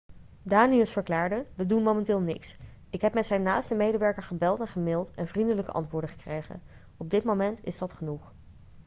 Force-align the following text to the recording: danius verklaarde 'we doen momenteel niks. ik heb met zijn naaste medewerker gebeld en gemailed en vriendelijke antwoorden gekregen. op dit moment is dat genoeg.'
danius 0.43 0.91
verklaarde 0.91 1.45
'we 1.55 1.65
doen 1.65 1.83
momenteel 1.83 2.19
niks. 2.21 2.55
ik 2.89 3.01
heb 3.01 3.13
met 3.13 3.25
zijn 3.25 3.41
naaste 3.41 3.75
medewerker 3.75 4.23
gebeld 4.23 4.59
en 4.59 4.67
gemailed 4.67 5.11
en 5.11 5.27
vriendelijke 5.27 5.71
antwoorden 5.71 6.09
gekregen. 6.09 6.61
op 6.97 7.09
dit 7.09 7.23
moment 7.23 7.63
is 7.65 7.77
dat 7.77 7.93
genoeg.' 7.93 8.33